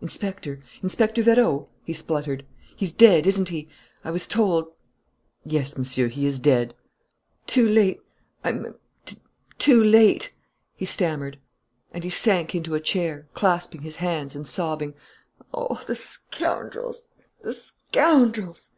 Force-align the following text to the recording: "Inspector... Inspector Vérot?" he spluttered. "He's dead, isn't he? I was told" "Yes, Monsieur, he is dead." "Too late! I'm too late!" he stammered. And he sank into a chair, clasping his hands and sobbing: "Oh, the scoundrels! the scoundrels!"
"Inspector... 0.00 0.60
Inspector 0.82 1.22
Vérot?" 1.22 1.68
he 1.84 1.92
spluttered. 1.92 2.44
"He's 2.74 2.90
dead, 2.90 3.24
isn't 3.24 3.50
he? 3.50 3.68
I 4.02 4.10
was 4.10 4.26
told" 4.26 4.66
"Yes, 5.44 5.78
Monsieur, 5.78 6.08
he 6.08 6.26
is 6.26 6.40
dead." 6.40 6.74
"Too 7.46 7.68
late! 7.68 8.00
I'm 8.42 8.74
too 9.60 9.84
late!" 9.84 10.32
he 10.74 10.86
stammered. 10.86 11.38
And 11.92 12.02
he 12.02 12.10
sank 12.10 12.52
into 12.52 12.74
a 12.74 12.80
chair, 12.80 13.28
clasping 13.34 13.82
his 13.82 13.94
hands 14.02 14.34
and 14.34 14.44
sobbing: 14.44 14.94
"Oh, 15.54 15.80
the 15.86 15.94
scoundrels! 15.94 17.06
the 17.40 17.52
scoundrels!" 17.52 18.72